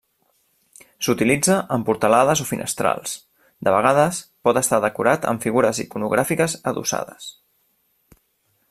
S'utilitza 1.07 1.57
en 1.75 1.83
portalades 1.89 2.41
o 2.45 2.47
finestrals; 2.53 3.13
de 3.67 3.75
vegades 3.77 4.23
pot 4.49 4.61
estar 4.63 4.81
decorat 4.87 5.29
amb 5.33 5.47
figures 5.49 5.85
iconogràfiques 5.85 6.61
adossades. 6.73 7.31